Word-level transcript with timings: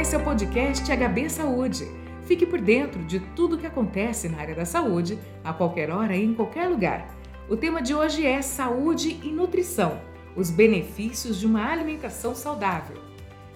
esse 0.00 0.14
é 0.14 0.18
o 0.18 0.22
podcast 0.22 0.84
HB 0.84 1.28
Saúde. 1.28 1.88
Fique 2.24 2.46
por 2.46 2.60
dentro 2.60 3.02
de 3.02 3.18
tudo 3.18 3.56
o 3.56 3.58
que 3.58 3.66
acontece 3.66 4.28
na 4.28 4.38
área 4.38 4.54
da 4.54 4.64
saúde, 4.64 5.18
a 5.42 5.52
qualquer 5.52 5.90
hora 5.90 6.14
e 6.16 6.24
em 6.24 6.34
qualquer 6.34 6.68
lugar. 6.68 7.16
O 7.48 7.56
tema 7.56 7.82
de 7.82 7.96
hoje 7.96 8.24
é 8.24 8.40
saúde 8.40 9.18
e 9.24 9.32
nutrição, 9.32 10.00
os 10.36 10.50
benefícios 10.50 11.36
de 11.36 11.46
uma 11.46 11.68
alimentação 11.68 12.32
saudável. 12.32 12.96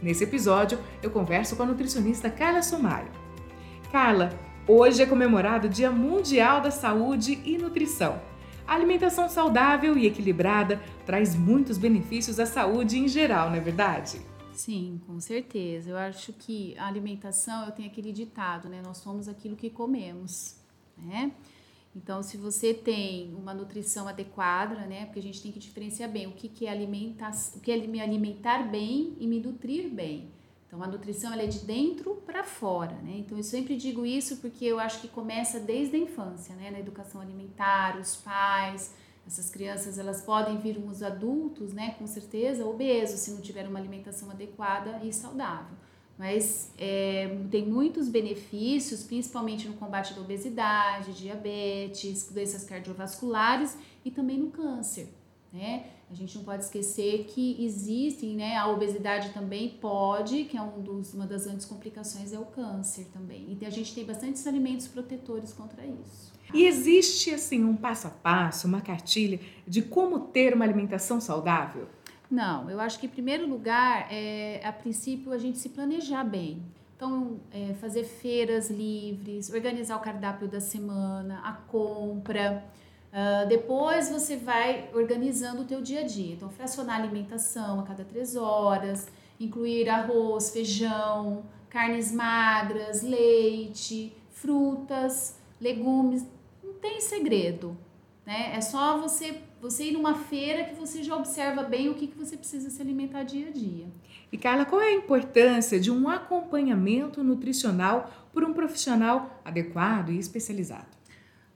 Nesse 0.03 0.25
episódio, 0.25 0.81
eu 1.00 1.13
converso 1.13 1.55
com 1.55 1.63
a 1.63 1.67
nutricionista 1.67 2.29
Carla 2.29 2.61
Somário. 2.61 3.13
Carla, 3.93 4.31
hoje 4.67 5.00
é 5.00 5.07
comemorado 5.07 5.68
o 5.68 5.71
Dia 5.71 5.93
Mundial 5.93 6.61
da 6.61 6.72
Saúde 6.72 7.40
e 7.45 7.57
Nutrição. 7.57 8.21
A 8.67 8.75
alimentação 8.75 9.29
saudável 9.29 9.96
e 9.96 10.09
equilibrada 10.09 10.82
traz 11.07 11.36
muitos 11.36 11.79
benefícios 11.79 12.40
à 12.40 12.46
saúde 12.46 12.99
em 12.99 13.07
geral, 13.07 13.49
não 13.49 13.57
é 13.57 13.61
verdade? 13.61 14.32
Sim, 14.53 15.01
com 15.07 15.19
certeza. 15.21 15.91
Eu 15.91 15.97
acho 15.97 16.33
que 16.33 16.77
a 16.79 16.87
alimentação, 16.87 17.67
eu 17.67 17.73
tenho 17.73 17.89
aquele 17.89 18.13
ditado, 18.13 18.69
né? 18.69 18.83
Nós 18.85 18.99
somos 18.99 19.29
aquilo 19.29 19.57
que 19.57 19.71
comemos, 19.71 20.57
né? 20.97 21.33
Então, 21.95 22.23
se 22.23 22.37
você 22.37 22.73
tem 22.73 23.35
uma 23.35 23.53
nutrição 23.53 24.09
adequada, 24.09 24.87
né? 24.87 25.05
Porque 25.07 25.19
a 25.19 25.23
gente 25.23 25.43
tem 25.43 25.53
que 25.53 25.59
diferenciar 25.59 26.11
bem 26.11 26.27
o 26.27 26.33
que, 26.33 26.49
que 26.49 26.67
é 26.67 26.71
alimentar, 26.71 27.33
o 27.55 27.61
que 27.61 27.71
é 27.71 27.87
me 27.87 28.01
alimentar 28.01 28.71
bem 28.71 29.15
e 29.19 29.27
me 29.27 29.41
nutrir 29.41 29.91
bem. 29.91 30.31
Então, 30.67 30.83
a 30.83 30.87
nutrição 30.87 31.35
ela 31.35 31.43
é 31.43 31.47
de 31.47 31.59
dentro 31.67 32.14
para 32.25 32.42
fora, 32.45 32.95
né? 33.03 33.17
Então, 33.19 33.37
eu 33.37 33.45
sempre 33.45 33.77
digo 33.77 34.06
isso 34.06 34.39
porque 34.39 34.64
eu 34.64 34.81
acho 34.81 35.03
que 35.03 35.09
começa 35.09 35.61
desde 35.61 35.97
a 35.97 35.98
infância, 35.98 36.55
né? 36.55 36.70
Na 36.70 36.81
educação 36.81 37.20
alimentar, 37.20 37.98
os 37.98 38.17
pais, 38.17 38.95
essas 39.27 39.48
crianças 39.48 39.98
elas 39.98 40.22
podem 40.22 40.58
vir 40.58 40.78
uns 40.78 41.03
adultos, 41.03 41.72
né? 41.72 41.94
Com 41.98 42.06
certeza, 42.06 42.67
obesos 42.67 43.20
se 43.20 43.30
não 43.30 43.41
tiver 43.41 43.67
uma 43.69 43.78
alimentação 43.78 44.30
adequada 44.30 45.00
e 45.03 45.12
saudável. 45.12 45.77
Mas 46.19 46.70
é, 46.78 47.38
tem 47.50 47.66
muitos 47.66 48.08
benefícios, 48.08 49.02
principalmente 49.02 49.66
no 49.66 49.74
combate 49.74 50.14
da 50.14 50.20
obesidade, 50.20 51.14
diabetes, 51.14 52.30
doenças 52.30 52.64
cardiovasculares 52.64 53.77
e 54.05 54.10
também 54.10 54.38
no 54.38 54.50
câncer, 54.50 55.08
né? 55.53 55.86
A 56.11 56.14
gente 56.14 56.36
não 56.36 56.45
pode 56.45 56.64
esquecer 56.64 57.25
que 57.25 57.62
existem, 57.64 58.36
né? 58.36 58.56
A 58.56 58.69
obesidade 58.69 59.31
também 59.31 59.70
pode, 59.81 60.44
que 60.44 60.56
é 60.56 60.62
um 60.62 60.81
dos, 60.81 61.14
uma 61.14 61.27
das 61.27 61.44
grandes 61.44 61.67
complicações 61.67 62.33
é 62.33 62.39
o 62.39 62.44
câncer 62.44 63.06
também. 63.12 63.56
E 63.61 63.67
a 63.67 63.70
gente 63.70 63.94
tem 63.94 64.05
bastantes 64.05 64.47
alimentos 64.47 64.89
protetores 64.89 65.53
contra 65.53 65.84
isso. 65.84 66.33
E 66.53 66.64
existe 66.64 67.31
assim 67.31 67.64
um 67.64 67.77
passo 67.77 68.06
a 68.09 68.11
passo, 68.11 68.67
uma 68.67 68.81
cartilha 68.81 69.41
de 69.67 69.83
como 69.83 70.20
ter 70.20 70.55
uma 70.55 70.64
alimentação 70.64 71.20
saudável? 71.20 71.87
Não, 72.31 72.70
eu 72.70 72.81
acho 72.81 72.98
que 72.98 73.06
em 73.06 73.11
primeiro 73.11 73.47
lugar, 73.47 74.06
é, 74.11 74.61
a 74.64 74.72
princípio, 74.72 75.33
a 75.33 75.39
gente 75.39 75.59
se 75.59 75.69
planejar 75.69 76.25
bem. 76.25 76.62
Então, 76.97 77.41
é, 77.50 77.75
fazer 77.75 78.05
feiras 78.05 78.70
livres, 78.70 79.50
organizar 79.50 79.97
o 79.97 80.00
cardápio 80.00 80.47
da 80.47 80.61
semana, 80.61 81.41
a 81.44 81.53
compra. 81.53 82.64
Uh, 83.12 83.46
depois 83.46 84.08
você 84.08 84.36
vai 84.36 84.88
organizando 84.94 85.62
o 85.62 85.64
teu 85.66 85.82
dia 85.82 86.00
a 86.00 86.02
dia. 86.02 86.32
Então, 86.32 86.48
fracionar 86.48 86.98
a 86.98 87.02
alimentação 87.02 87.78
a 87.80 87.82
cada 87.82 88.04
três 88.04 88.36
horas, 88.36 89.06
incluir 89.38 89.86
arroz, 89.91 90.48
feijão, 90.48 91.44
carnes 91.69 92.10
magras, 92.10 93.02
leite, 93.02 94.16
frutas, 94.30 95.38
legumes. 95.60 96.27
Não 96.64 96.72
tem 96.72 97.02
segredo, 97.02 97.77
né? 98.24 98.52
É 98.54 98.60
só 98.62 98.96
você 98.96 99.42
você 99.60 99.84
ir 99.84 99.92
numa 99.92 100.14
feira 100.14 100.64
que 100.64 100.74
você 100.74 101.04
já 101.04 101.14
observa 101.14 101.62
bem 101.62 101.88
o 101.88 101.94
que, 101.94 102.08
que 102.08 102.19
você 102.19 102.36
precisa 102.36 102.69
se 102.69 102.82
alimentar 102.82 103.22
dia 103.22 103.47
a 103.47 103.52
dia. 103.52 103.86
E 104.32 104.36
Carla, 104.36 104.64
qual 104.64 104.80
é 104.80 104.88
a 104.88 104.94
importância 104.94 105.78
de 105.78 105.88
um 105.88 106.08
acompanhamento 106.08 107.22
nutricional 107.22 108.10
por 108.32 108.42
um 108.42 108.52
profissional 108.52 109.41
adequado 109.44 110.10
e 110.10 110.19
especializado? 110.19 110.88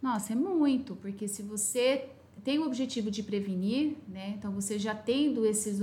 Nossa, 0.07 0.35
é 0.35 0.37
muito, 0.37 0.95
porque 0.95 1.27
se 1.27 1.43
você 1.43 2.11
tem 2.45 2.61
o 2.61 2.65
objetivo 2.65 3.11
de 3.11 3.25
prevenir, 3.25 3.97
né? 4.07 4.35
Então 4.39 4.53
você 4.53 4.79
já 4.79 4.95
tendo 4.95 5.45
esses 5.45 5.81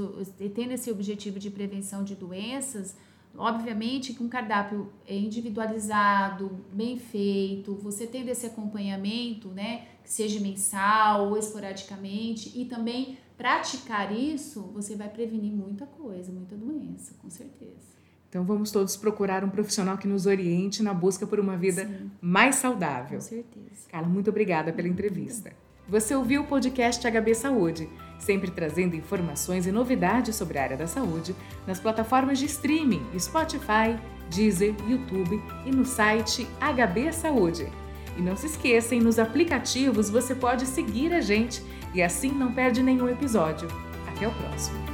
tendo 0.55 0.71
esse 0.71 0.89
objetivo 0.89 1.37
de 1.37 1.51
prevenção 1.51 2.05
de 2.05 2.15
doenças, 2.15 2.95
obviamente 3.35 4.13
que 4.13 4.23
um 4.23 4.29
cardápio 4.29 4.93
é 5.05 5.13
individualizado, 5.13 6.57
bem 6.71 6.97
feito, 6.97 7.75
você 7.75 8.07
tendo 8.07 8.29
esse 8.29 8.45
acompanhamento, 8.45 9.49
né, 9.49 9.87
que 10.01 10.09
seja 10.09 10.39
mensal 10.39 11.27
ou 11.27 11.37
esporadicamente 11.37 12.57
e 12.57 12.63
também 12.63 13.17
praticar 13.35 14.17
isso, 14.17 14.61
você 14.73 14.95
vai 14.95 15.09
prevenir 15.09 15.51
muita 15.51 15.85
coisa, 15.85 16.31
muita 16.31 16.55
doença, 16.55 17.13
com 17.21 17.29
certeza. 17.29 18.02
Então 18.33 18.43
vamos 18.43 18.71
todos 18.71 18.97
procurar 18.97 19.43
um 19.43 19.49
profissional 19.49 19.95
que 19.95 20.07
nos 20.07 20.25
oriente 20.25 20.81
na 20.81 20.91
busca 20.91 21.27
por 21.27 21.39
uma 21.39 21.55
vida 21.55 21.85
Sim. 21.85 22.09
mais 22.19 22.55
saudável. 22.55 23.19
Com 23.19 23.23
certeza. 23.23 23.87
Carla, 23.91 24.07
muito 24.07 24.31
obrigada 24.31 24.73
pela 24.73 24.87
entrevista. 24.87 25.53
Você 25.87 26.15
ouviu 26.15 26.41
o 26.41 26.47
podcast 26.47 27.05
HB 27.07 27.35
Saúde, 27.35 27.87
sempre 28.17 28.49
trazendo 28.49 28.95
informações 28.95 29.67
e 29.67 29.71
novidades 29.71 30.35
sobre 30.35 30.57
a 30.57 30.63
área 30.63 30.77
da 30.77 30.87
saúde 30.87 31.35
nas 31.67 31.79
plataformas 31.79 32.39
de 32.39 32.47
streaming 32.47 33.05
Spotify, 33.19 33.99
Deezer, 34.35 34.73
YouTube 34.89 35.39
e 35.63 35.69
no 35.69 35.85
site 35.85 36.47
HB 36.59 37.13
Saúde. 37.13 37.67
E 38.17 38.21
não 38.23 38.35
se 38.35 38.47
esqueçam, 38.47 38.97
nos 38.97 39.19
aplicativos 39.19 40.09
você 40.09 40.33
pode 40.33 40.65
seguir 40.65 41.13
a 41.13 41.21
gente 41.21 41.63
e 41.93 42.01
assim 42.01 42.31
não 42.31 42.51
perde 42.51 42.81
nenhum 42.81 43.07
episódio. 43.07 43.67
Até 44.07 44.27
o 44.27 44.31
próximo! 44.31 44.92